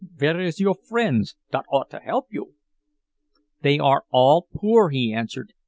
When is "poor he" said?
4.51-5.13